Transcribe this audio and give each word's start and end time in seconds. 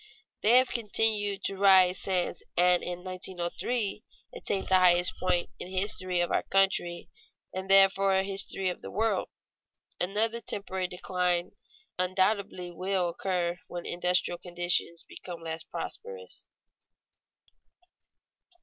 They 0.41 0.57
have 0.57 0.69
continued 0.69 1.43
to 1.43 1.55
rise 1.57 1.99
since 1.99 2.41
and 2.57 2.81
in 2.81 3.03
1903 3.03 4.01
attained 4.33 4.67
the 4.67 4.79
highest 4.79 5.13
point 5.19 5.51
in 5.59 5.67
the 5.67 5.79
history 5.79 6.21
of 6.21 6.31
our 6.31 6.41
country 6.41 7.07
and 7.53 7.69
therefore 7.69 8.15
in 8.15 8.25
the 8.25 8.31
history 8.31 8.67
of 8.69 8.81
the 8.81 8.89
world. 8.89 9.29
Another 9.99 10.41
temporary 10.41 10.87
decline 10.87 11.51
undoubtedly 11.99 12.71
will 12.71 13.09
occur 13.09 13.57
when 13.67 13.85
industrial 13.85 14.39
conditions 14.39 15.05
become 15.07 15.43
less 15.43 15.61
prosperous. 15.61 16.47